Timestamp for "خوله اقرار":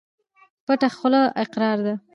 0.97-1.77